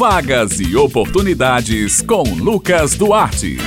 [0.00, 3.58] Vagas e oportunidades com Lucas Duarte.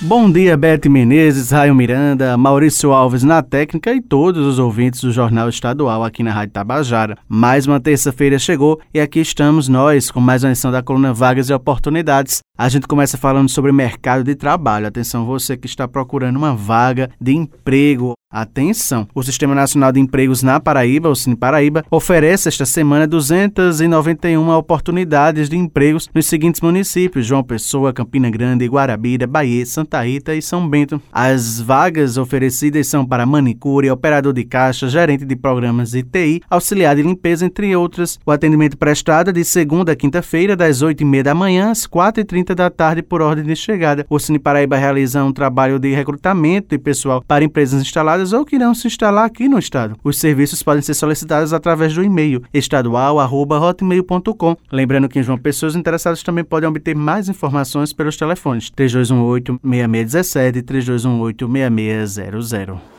[0.00, 5.12] Bom dia, Bete Menezes, Raio Miranda, Maurício Alves na técnica e todos os ouvintes do
[5.12, 7.16] Jornal Estadual aqui na Rádio Tabajara.
[7.28, 11.48] Mais uma terça-feira chegou e aqui estamos nós com mais uma edição da coluna Vagas
[11.48, 12.40] e Oportunidades.
[12.58, 14.88] A gente começa falando sobre mercado de trabalho.
[14.88, 19.08] Atenção, você que está procurando uma vaga de emprego Atenção!
[19.14, 25.48] O Sistema Nacional de Empregos na Paraíba, o Cine Paraíba, oferece esta semana 291 oportunidades
[25.48, 30.68] de empregos nos seguintes municípios: João Pessoa, Campina Grande, Guarabira, Bahia, Santa Rita e São
[30.68, 31.00] Bento.
[31.10, 36.96] As vagas oferecidas são para manicure, operador de caixa, gerente de programas de TI, auxiliar
[36.96, 38.20] de limpeza, entre outras.
[38.26, 42.68] O atendimento prestado é de segunda a quinta-feira, das 8h30 da manhã às 4h30 da
[42.68, 44.04] tarde, por ordem de chegada.
[44.10, 48.44] O Cine Paraíba realiza um trabalho de recrutamento de pessoal para empresas instaladas instaladas ou
[48.44, 49.96] que irão se instalar aqui no estado.
[50.02, 54.56] Os serviços podem ser solicitados através do e-mail estadual@hotmail.com.
[54.72, 59.60] Lembrando que em João Pessoa os interessados também podem obter mais informações pelos telefones 3218
[59.62, 62.97] 6617 e 3218 6600.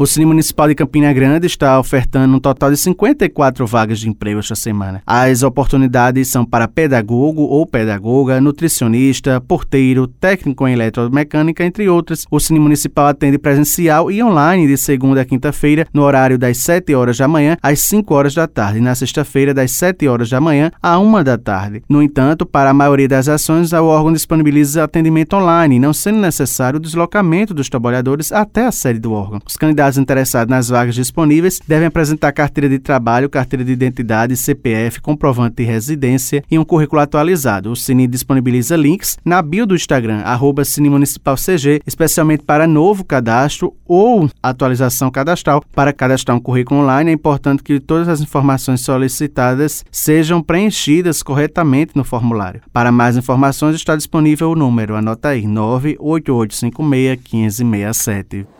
[0.00, 4.40] O Cine Municipal de Campina Grande está ofertando um total de 54 vagas de emprego
[4.40, 5.02] esta semana.
[5.06, 12.24] As oportunidades são para pedagogo ou pedagoga, nutricionista, porteiro, técnico em eletromecânica, entre outras.
[12.30, 16.94] O Cine Municipal atende presencial e online de segunda a quinta-feira, no horário das 7
[16.94, 20.40] horas da manhã às 5 horas da tarde, e na sexta-feira, das 7 horas da
[20.40, 21.82] manhã à 1 da tarde.
[21.86, 26.78] No entanto, para a maioria das ações, o órgão disponibiliza atendimento online, não sendo necessário
[26.78, 29.42] o deslocamento dos trabalhadores até a sede do órgão.
[29.46, 34.36] Os candidatos candidatos interessados nas vagas disponíveis devem apresentar carteira de trabalho, carteira de identidade,
[34.36, 37.70] CPF, comprovante de residência e um currículo atualizado.
[37.70, 43.04] O Cine disponibiliza links na bio do Instagram, arroba Cine Municipal CG, especialmente para novo
[43.04, 45.62] cadastro ou atualização cadastral.
[45.74, 51.96] Para cadastrar um currículo online, é importante que todas as informações solicitadas sejam preenchidas corretamente
[51.96, 52.62] no formulário.
[52.72, 58.59] Para mais informações, está disponível o número, anota aí, 98856 1567.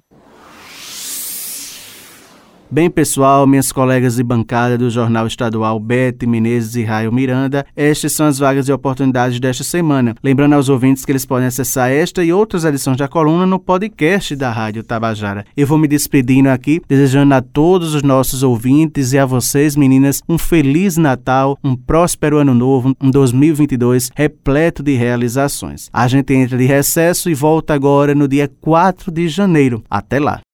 [2.71, 8.13] Bem, pessoal, minhas colegas de bancada do Jornal Estadual Bete Menezes e Raio Miranda, estas
[8.13, 10.15] são as vagas e oportunidades desta semana.
[10.23, 14.37] Lembrando aos ouvintes que eles podem acessar esta e outras edições da coluna no podcast
[14.37, 15.47] da Rádio Tabajara.
[15.57, 20.23] Eu vou me despedindo aqui, desejando a todos os nossos ouvintes e a vocês, meninas,
[20.29, 25.89] um feliz Natal, um próspero ano novo, um 2022 repleto de realizações.
[25.91, 29.83] A gente entra de recesso e volta agora no dia 4 de janeiro.
[29.89, 30.43] Até lá!